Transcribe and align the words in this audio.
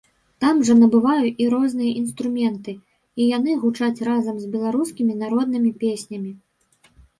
Там 0.43 0.61
жа 0.69 0.73
набываю 0.83 1.27
і 1.45 1.49
розныя 1.53 1.91
інструменты, 1.99 2.73
і 3.19 3.29
яны 3.37 3.51
гучаць 3.67 4.03
разам 4.09 4.41
з 4.43 4.51
беларускімі 4.57 5.21
народнымі 5.23 5.73
песнямі. 5.87 6.31